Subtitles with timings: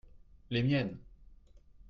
[0.49, 0.97] les miennes.